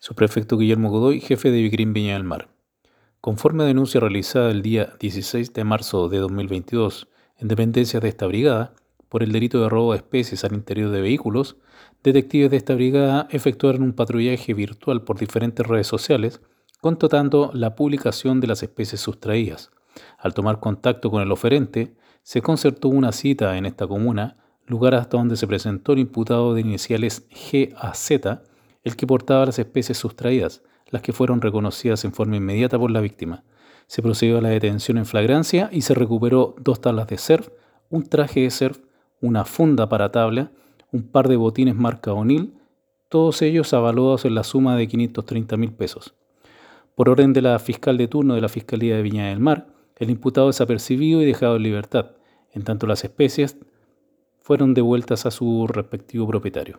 [0.00, 2.48] Subprefecto Guillermo Godoy, jefe de Vigrín Viña del Mar.
[3.20, 8.28] Conforme a denuncia realizada el día 16 de marzo de 2022 en dependencias de esta
[8.28, 8.74] brigada,
[9.08, 11.56] por el delito de robo de especies al interior de vehículos,
[12.04, 16.40] detectives de esta brigada efectuaron un patrullaje virtual por diferentes redes sociales,
[16.80, 19.72] constatando la publicación de las especies sustraídas.
[20.16, 25.16] Al tomar contacto con el oferente, se concertó una cita en esta comuna, lugar hasta
[25.16, 28.12] donde se presentó el imputado de iniciales GAZ,
[28.84, 33.00] el que portaba las especies sustraídas, las que fueron reconocidas en forma inmediata por la
[33.00, 33.44] víctima.
[33.86, 37.48] Se procedió a la detención en flagrancia y se recuperó dos tablas de surf,
[37.90, 38.78] un traje de surf,
[39.20, 40.50] una funda para tabla,
[40.92, 42.54] un par de botines marca O'Neill,
[43.08, 46.14] todos ellos avaluados en la suma de 530 mil pesos.
[46.94, 50.10] Por orden de la fiscal de turno de la Fiscalía de Viña del Mar, el
[50.10, 52.12] imputado es apercibido y dejado en libertad,
[52.52, 53.56] en tanto las especies
[54.40, 56.78] fueron devueltas a su respectivo propietario.